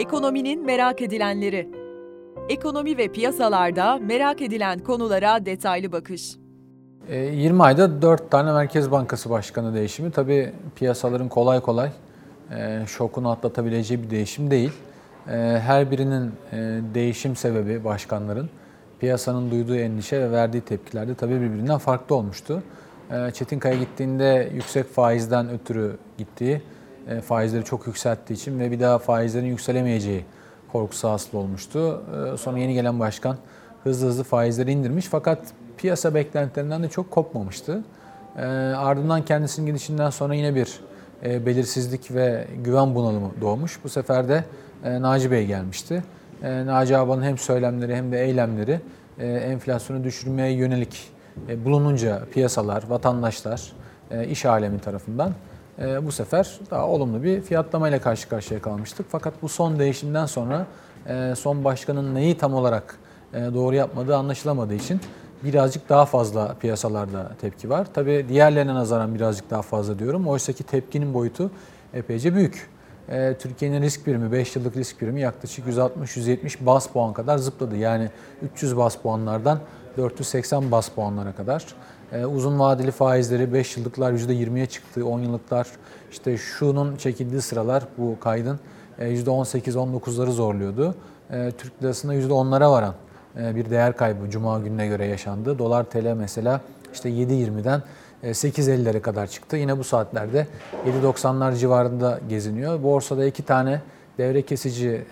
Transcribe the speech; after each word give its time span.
Ekonominin 0.00 0.66
merak 0.66 1.02
edilenleri. 1.02 1.68
Ekonomi 2.48 2.98
ve 2.98 3.08
piyasalarda 3.08 3.98
merak 3.98 4.42
edilen 4.42 4.78
konulara 4.78 5.46
detaylı 5.46 5.92
bakış. 5.92 6.36
20 7.10 7.58
E, 7.60 7.62
ayda 7.62 8.02
4 8.02 8.30
tane 8.30 8.52
Merkez 8.52 8.90
Bankası 8.90 9.30
Başkanı 9.30 9.74
değişimi. 9.74 10.10
Tabii 10.10 10.52
piyasaların 10.76 11.28
kolay 11.28 11.60
kolay 11.60 11.90
e, 12.56 12.82
şokunu 12.86 13.30
atlatabileceği 13.30 14.02
bir 14.02 14.10
değişim 14.10 14.50
değil. 14.50 14.72
E, 15.28 15.32
Her 15.66 15.90
birinin 15.90 16.32
değişim 16.94 17.36
sebebi 17.36 17.84
başkanların 17.84 18.50
piyasanın 19.00 19.50
duyduğu 19.50 19.76
endişe 19.76 20.20
ve 20.20 20.30
verdiği 20.30 20.60
tepkiler 20.60 21.08
de 21.08 21.14
tabii 21.14 21.40
birbirinden 21.40 21.78
farklı 21.78 22.14
olmuştu. 22.14 22.62
E, 23.10 23.30
Çetinkaya 23.30 23.74
gittiğinde 23.74 24.48
yüksek 24.54 24.86
faizden 24.86 25.50
ötürü 25.50 25.96
gittiği, 26.18 26.62
faizleri 27.20 27.64
çok 27.64 27.86
yükselttiği 27.86 28.36
için 28.36 28.58
ve 28.60 28.70
bir 28.70 28.80
daha 28.80 28.98
faizlerin 28.98 29.46
yükselemeyeceği 29.46 30.24
korkusu 30.72 31.08
hasıl 31.08 31.38
olmuştu. 31.38 32.02
E, 32.34 32.36
Sonra 32.36 32.58
yeni 32.58 32.74
gelen 32.74 33.00
başkan 33.00 33.36
hızlı 33.84 34.06
hızlı 34.06 34.24
faizleri 34.24 34.72
indirmiş 34.72 35.06
fakat 35.06 35.38
piyasa 35.76 36.14
beklentilerinden 36.14 36.82
de 36.82 36.88
çok 36.88 37.10
kopmamıştı. 37.10 37.84
E, 38.36 38.42
Ardından 38.76 39.24
kendisinin 39.24 39.66
gidişinden 39.66 40.10
sonra 40.10 40.34
yine 40.34 40.54
bir 40.54 40.80
e, 41.24 41.46
belirsizlik 41.46 42.14
ve 42.14 42.46
güven 42.64 42.94
bunalımı 42.94 43.30
doğmuş. 43.40 43.78
Bu 43.84 43.88
sefer 43.88 44.28
de 44.28 44.44
e, 44.84 45.02
Naci 45.02 45.30
Bey 45.30 45.46
gelmişti. 45.46 46.04
E, 46.42 46.66
Naci 46.66 46.96
Ağabey'in 46.96 47.22
hem 47.22 47.38
söylemleri 47.38 47.96
hem 47.96 48.12
de 48.12 48.24
eylemleri 48.24 48.80
e, 49.18 49.26
enflasyonu 49.26 50.04
düşürmeye 50.04 50.52
yönelik 50.52 51.08
e, 51.48 51.64
bulununca 51.64 52.24
piyasalar, 52.32 52.84
vatandaşlar, 52.88 53.72
e, 54.10 54.26
iş 54.28 54.46
alemi 54.46 54.78
tarafından 54.78 55.32
e, 55.80 56.06
bu 56.06 56.12
sefer 56.12 56.58
daha 56.70 56.86
olumlu 56.86 57.22
bir 57.22 57.40
fiyatlamayla 57.40 58.00
karşı 58.00 58.28
karşıya 58.28 58.62
kalmıştık. 58.62 59.06
Fakat 59.08 59.42
bu 59.42 59.48
son 59.48 59.78
değişimden 59.78 60.26
sonra 60.26 60.66
e, 61.06 61.34
son 61.36 61.64
başkanın 61.64 62.14
neyi 62.14 62.38
tam 62.38 62.54
olarak 62.54 62.98
e, 63.34 63.38
doğru 63.38 63.74
yapmadığı 63.74 64.16
anlaşılamadığı 64.16 64.74
için 64.74 65.00
birazcık 65.44 65.88
daha 65.88 66.06
fazla 66.06 66.54
piyasalarda 66.60 67.32
tepki 67.40 67.70
var. 67.70 67.86
Tabii 67.94 68.26
diğerlerine 68.28 68.74
nazaran 68.74 69.14
birazcık 69.14 69.50
daha 69.50 69.62
fazla 69.62 69.98
diyorum. 69.98 70.28
Oysa 70.28 70.52
ki 70.52 70.64
tepkinin 70.64 71.14
boyutu 71.14 71.50
epeyce 71.94 72.34
büyük. 72.34 72.70
E, 73.08 73.36
Türkiye'nin 73.38 73.82
risk 73.82 74.06
birimi, 74.06 74.32
5 74.32 74.56
yıllık 74.56 74.76
risk 74.76 75.00
birimi 75.00 75.20
yaklaşık 75.20 75.66
160-170 75.66 76.66
bas 76.66 76.86
puan 76.86 77.12
kadar 77.12 77.38
zıpladı. 77.38 77.76
Yani 77.76 78.10
300 78.42 78.76
bas 78.76 78.96
puanlardan 78.96 79.60
480 80.00 80.70
bas 80.70 80.88
puanlara 80.88 81.32
kadar. 81.32 81.66
E, 82.12 82.24
uzun 82.24 82.58
vadeli 82.58 82.90
faizleri 82.90 83.52
5 83.52 83.76
yıllıklar 83.76 84.12
%20'ye 84.12 84.66
çıktı, 84.66 85.06
10 85.06 85.20
yıllıklar 85.20 85.66
işte 86.10 86.36
şunun 86.36 86.96
çekildiği 86.96 87.40
sıralar 87.40 87.84
bu 87.98 88.20
kaydın 88.20 88.60
e, 88.98 89.14
%18-19'ları 89.14 90.30
zorluyordu. 90.30 90.94
E, 91.30 91.50
Türk 91.58 91.82
lirasında 91.82 92.14
%10'lara 92.14 92.70
varan 92.70 92.94
e, 93.40 93.56
bir 93.56 93.70
değer 93.70 93.96
kaybı 93.96 94.30
Cuma 94.30 94.58
gününe 94.58 94.86
göre 94.86 95.06
yaşandı. 95.06 95.58
Dolar 95.58 95.84
TL 95.84 96.14
mesela 96.16 96.60
işte 96.92 97.08
7.20'den 97.08 97.82
8.50'lere 98.24 99.00
kadar 99.00 99.26
çıktı. 99.26 99.56
Yine 99.56 99.78
bu 99.78 99.84
saatlerde 99.84 100.46
7.90'lar 101.02 101.56
civarında 101.56 102.20
geziniyor. 102.28 102.82
Borsada 102.82 103.24
iki 103.24 103.42
tane 103.42 103.80
devre 104.18 104.42
kesici 104.42 105.04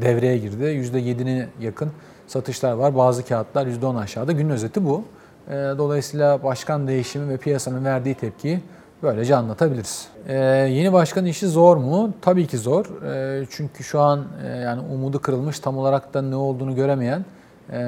devreye 0.00 0.38
girdi. 0.38 0.64
%7'ine 0.64 1.46
yakın 1.60 1.90
satışlar 2.26 2.72
var. 2.72 2.96
Bazı 2.96 3.24
kağıtlar 3.24 3.66
%10 3.66 3.98
aşağıda. 3.98 4.32
Günün 4.32 4.50
özeti 4.50 4.84
bu. 4.84 5.04
Dolayısıyla 5.50 6.42
başkan 6.42 6.88
değişimi 6.88 7.28
ve 7.28 7.36
piyasanın 7.36 7.84
verdiği 7.84 8.14
tepkiyi 8.14 8.60
böylece 9.02 9.36
anlatabiliriz. 9.36 10.08
Ee, 10.28 10.34
yeni 10.70 10.92
başkanın 10.92 11.26
işi 11.26 11.48
zor 11.48 11.76
mu? 11.76 12.14
Tabii 12.20 12.46
ki 12.46 12.58
zor. 12.58 12.86
Çünkü 13.50 13.84
şu 13.84 14.00
an 14.00 14.24
e, 14.44 14.48
yani 14.48 14.80
umudu 14.80 15.20
kırılmış, 15.20 15.60
tam 15.60 15.78
olarak 15.78 16.14
da 16.14 16.22
ne 16.22 16.36
olduğunu 16.36 16.74
göremeyen 16.74 17.24
e, 17.72 17.78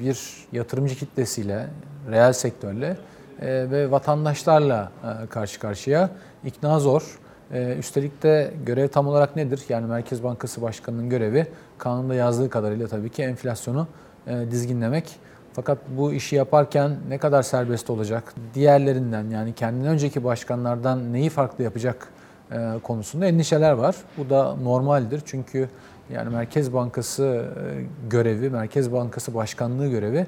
bir 0.00 0.46
yatırımcı 0.52 0.94
kitlesiyle, 0.94 1.66
reel 2.10 2.32
sektörle 2.32 2.96
e, 3.40 3.70
ve 3.70 3.90
vatandaşlarla 3.90 4.92
e, 5.04 5.26
karşı 5.26 5.60
karşıya. 5.60 6.10
İkna 6.44 6.80
zor. 6.80 7.18
E, 7.52 7.76
üstelik 7.78 8.22
de 8.22 8.52
görev 8.66 8.88
tam 8.88 9.08
olarak 9.08 9.36
nedir? 9.36 9.60
Yani 9.68 9.86
Merkez 9.86 10.24
Bankası 10.24 10.62
Başkanı'nın 10.62 11.10
görevi 11.10 11.46
kanunda 11.78 12.14
yazdığı 12.14 12.50
kadarıyla 12.50 12.88
tabii 12.88 13.10
ki 13.10 13.22
enflasyonu 13.22 13.86
e, 14.26 14.50
dizginlemek. 14.50 15.16
Fakat 15.52 15.78
bu 15.96 16.12
işi 16.12 16.36
yaparken 16.36 16.96
ne 17.08 17.18
kadar 17.18 17.42
serbest 17.42 17.90
olacak? 17.90 18.34
Diğerlerinden 18.54 19.24
yani 19.30 19.52
kendinden 19.52 19.88
önceki 19.88 20.24
başkanlardan 20.24 21.12
neyi 21.12 21.30
farklı 21.30 21.64
yapacak 21.64 22.08
e, 22.52 22.70
konusunda 22.82 23.26
endişeler 23.26 23.72
var. 23.72 23.96
Bu 24.18 24.30
da 24.30 24.56
normaldir 24.56 25.22
çünkü 25.24 25.68
yani 26.12 26.30
Merkez 26.30 26.72
Bankası 26.74 27.24
e, 27.24 27.84
görevi, 28.10 28.50
Merkez 28.50 28.92
Bankası 28.92 29.34
Başkanlığı 29.34 29.88
görevi 29.88 30.26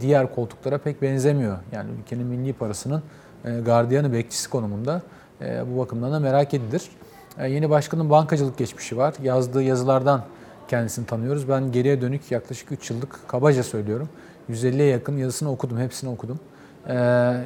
diğer 0.00 0.34
koltuklara 0.34 0.78
pek 0.78 1.02
benzemiyor. 1.02 1.58
Yani 1.72 1.90
ülkenin 2.00 2.26
milli 2.26 2.52
parasının 2.52 3.02
gardiyanı, 3.64 4.12
bekçisi 4.12 4.50
konumunda. 4.50 5.02
Bu 5.40 5.78
bakımdan 5.78 6.12
da 6.12 6.20
merak 6.20 6.54
edilir. 6.54 6.82
Yeni 7.38 7.70
başkanın 7.70 8.10
bankacılık 8.10 8.58
geçmişi 8.58 8.96
var. 8.96 9.14
Yazdığı 9.22 9.62
yazılardan 9.62 10.22
kendisini 10.68 11.06
tanıyoruz. 11.06 11.48
Ben 11.48 11.72
geriye 11.72 12.00
dönük 12.00 12.32
yaklaşık 12.32 12.72
3 12.72 12.90
yıllık 12.90 13.28
kabaca 13.28 13.62
söylüyorum. 13.62 14.08
150'ye 14.50 14.86
yakın 14.86 15.16
yazısını 15.16 15.50
okudum, 15.50 15.78
hepsini 15.78 16.10
okudum. 16.10 16.40
Ee, 16.86 16.94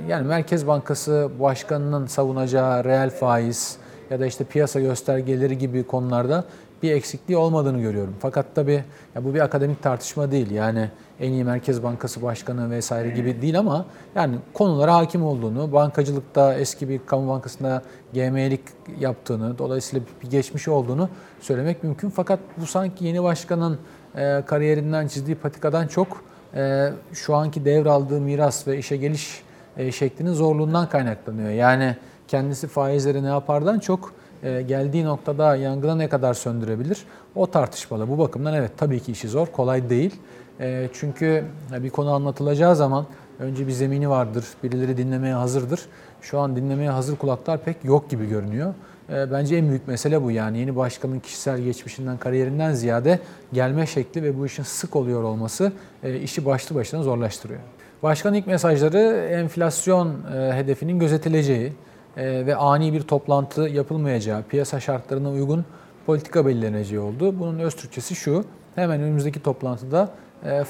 yani 0.09 0.27
Merkez 0.27 0.67
Bankası 0.67 1.31
Başkanı'nın 1.41 2.07
savunacağı 2.07 2.85
reel 2.85 3.11
faiz 3.11 3.77
ya 4.13 4.21
da 4.21 4.27
işte 4.27 4.45
piyasa 4.45 4.81
göstergeleri 4.81 5.59
gibi 5.59 5.83
konularda 5.83 6.45
bir 6.83 6.93
eksikliği 6.93 7.39
olmadığını 7.39 7.81
görüyorum. 7.81 8.15
Fakat 8.21 8.47
tabii 8.55 8.85
ya 9.15 9.25
bu 9.25 9.35
bir 9.35 9.41
akademik 9.41 9.83
tartışma 9.83 10.31
değil. 10.31 10.51
Yani 10.51 10.91
en 11.21 11.33
iyi 11.33 11.45
Merkez 11.45 11.83
Bankası 11.83 12.23
Başkanı 12.23 12.71
vesaire 12.71 13.11
gibi 13.11 13.43
değil 13.43 13.59
ama 13.59 13.87
yani 14.15 14.37
konulara 14.55 14.95
hakim 14.95 15.25
olduğunu, 15.25 15.73
bankacılıkta 15.73 16.55
eski 16.55 16.89
bir 16.89 17.01
kamu 17.07 17.29
bankasında 17.29 17.83
GM'lik 18.15 18.61
yaptığını, 19.01 19.59
dolayısıyla 19.59 20.07
bir 20.23 20.31
geçmişi 20.31 20.71
olduğunu 20.71 21.09
söylemek 21.41 21.83
mümkün. 21.83 22.11
Fakat 22.11 22.41
bu 22.57 22.67
sanki 22.67 23.05
yeni 23.05 23.23
başkanın 23.23 23.79
e, 24.17 24.43
kariyerinden 24.47 25.09
çizdiği 25.09 25.37
patikadan 25.37 25.87
çok 25.87 26.25
e, 26.55 26.91
şu 27.13 27.35
anki 27.35 27.65
devraldığı 27.65 28.21
miras 28.21 28.69
ve 28.69 28.79
işe 28.79 28.97
geliş 28.97 29.43
e, 29.77 29.93
şeklinin 29.93 30.33
zorluğundan 30.33 30.89
kaynaklanıyor. 30.89 31.51
Yani 31.51 31.97
kendisi 32.33 32.67
faizleri 32.67 33.23
ne 33.23 33.27
yapardan 33.27 33.79
çok 33.79 34.13
e, 34.43 34.63
geldiği 34.63 35.05
noktada 35.05 35.57
yangına 35.57 35.95
ne 35.95 36.09
kadar 36.09 36.35
söndürebilir 36.35 37.05
o 37.35 37.47
tartışmalı. 37.47 38.09
Bu 38.09 38.19
bakımdan 38.19 38.55
evet 38.55 38.71
tabii 38.77 39.01
ki 39.01 39.13
işi 39.13 39.29
zor, 39.29 39.47
kolay 39.47 39.91
değil. 39.91 40.15
E, 40.61 40.89
çünkü 40.93 41.45
bir 41.79 41.91
konu 41.91 42.15
anlatılacağı 42.15 42.77
zaman 42.77 43.07
önce 43.39 43.67
bir 43.67 43.73
zemini 43.73 44.11
vardır, 44.11 44.45
birileri 44.63 44.97
dinlemeye 44.97 45.35
hazırdır. 45.35 45.81
Şu 46.21 46.39
an 46.39 46.57
dinlemeye 46.57 46.91
hazır 46.91 47.17
kulaklar 47.17 47.65
pek 47.65 47.85
yok 47.85 48.11
gibi 48.11 48.29
görünüyor. 48.29 48.75
E, 49.11 49.33
bence 49.33 49.57
en 49.57 49.69
büyük 49.69 49.89
mesele 49.89 50.23
bu 50.23 50.31
yani 50.31 50.59
yeni 50.59 50.77
başkanın 50.77 51.21
kişisel 51.21 51.61
geçmişinden, 51.61 52.17
kariyerinden 52.17 52.73
ziyade 52.73 53.21
gelme 53.53 53.87
şekli 53.87 54.23
ve 54.23 54.39
bu 54.39 54.47
işin 54.47 54.63
sık 54.63 54.97
oluyor 54.97 55.23
olması 55.23 55.73
e, 56.03 56.21
işi 56.21 56.47
başlı 56.47 56.77
başına 56.77 57.03
zorlaştırıyor. 57.03 57.61
Başkanın 58.03 58.35
ilk 58.35 58.47
mesajları 58.47 59.29
enflasyon 59.31 60.17
e, 60.37 60.53
hedefinin 60.53 60.99
gözetileceği 60.99 61.73
ve 62.17 62.57
ani 62.57 62.93
bir 62.93 63.03
toplantı 63.03 63.61
yapılmayacağı, 63.63 64.43
piyasa 64.43 64.81
şartlarına 64.81 65.31
uygun 65.31 65.65
politika 66.07 66.47
belirleneceği 66.47 67.01
oldu. 67.01 67.41
Bunun 67.41 67.59
öz 67.59 67.77
Türkçesi 67.77 68.15
şu, 68.15 68.45
hemen 68.75 69.01
önümüzdeki 69.01 69.43
toplantıda 69.43 70.11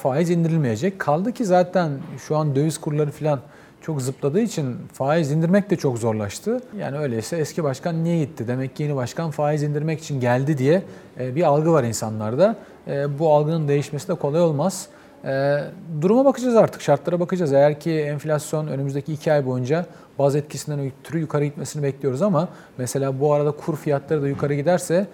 faiz 0.03 0.31
indirilmeyecek. 0.31 0.99
Kaldı 0.99 1.33
ki 1.33 1.45
zaten 1.45 1.91
şu 2.19 2.37
an 2.37 2.57
döviz 2.57 2.79
kurları 2.79 3.11
falan 3.11 3.41
çok 3.83 4.03
zıpladığı 4.03 4.41
için 4.41 4.77
faiz 4.93 5.31
indirmek 5.31 5.71
de 5.71 5.77
çok 5.77 5.99
zorlaştı. 5.99 6.61
Yani 6.79 6.99
öyleyse 6.99 7.37
eski 7.37 7.65
başkan 7.65 8.05
niye 8.05 8.25
gitti? 8.25 8.49
Demek 8.49 8.77
ki 8.77 8.83
yeni 8.83 8.97
başkan 8.97 9.31
faiz 9.31 9.63
indirmek 9.63 10.01
için 10.01 10.21
geldi 10.21 10.59
diye 10.59 10.83
e, 11.21 11.35
bir 11.35 11.43
algı 11.43 11.73
var 11.73 11.85
insanlarda. 11.85 12.57
E, 12.87 13.19
bu 13.19 13.33
algının 13.33 13.69
değişmesi 13.69 14.09
de 14.09 14.15
kolay 14.15 14.41
olmaz. 14.41 14.89
E, 15.25 15.61
duruma 16.01 16.25
bakacağız 16.25 16.57
artık, 16.57 16.83
şartlara 16.83 17.21
bakacağız. 17.21 17.53
Eğer 17.53 17.81
ki 17.81 17.93
enflasyon 17.93 18.67
önümüzdeki 18.67 19.13
iki 19.13 19.33
ay 19.33 19.47
boyunca 19.47 19.87
baz 20.19 20.37
etkisinden 20.37 20.81
ötürü 20.81 21.19
yukarı 21.19 21.45
gitmesini 21.45 21.83
bekliyoruz 21.83 22.23
ama 22.23 22.49
mesela 22.79 23.21
bu 23.21 23.33
arada 23.33 23.51
kur 23.51 23.77
fiyatları 23.77 24.23
da 24.23 24.29
yukarı 24.29 24.55
giderse 24.55 25.07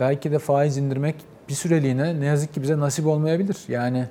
belki 0.00 0.32
de 0.32 0.38
faiz 0.38 0.76
indirmek 0.76 1.14
bir 1.48 1.54
süreliğine 1.54 2.20
ne 2.20 2.26
yazık 2.26 2.54
ki 2.54 2.62
bize 2.62 2.78
nasip 2.78 3.06
olmayabilir. 3.06 3.56
Yani 3.68 4.04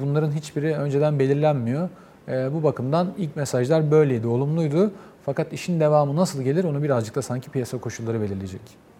bunların 0.00 0.32
hiçbiri 0.32 0.74
önceden 0.76 1.18
belirlenmiyor. 1.18 1.88
E, 2.28 2.54
bu 2.54 2.62
bakımdan 2.62 3.14
ilk 3.18 3.36
mesajlar 3.36 3.90
böyleydi, 3.90 4.26
olumluydu. 4.26 4.92
Fakat 5.26 5.52
işin 5.52 5.80
devamı 5.80 6.16
nasıl 6.16 6.42
gelir 6.42 6.64
onu 6.64 6.82
birazcık 6.82 7.14
da 7.14 7.22
sanki 7.22 7.50
piyasa 7.50 7.78
koşulları 7.78 8.20
belirleyecek. 8.20 8.91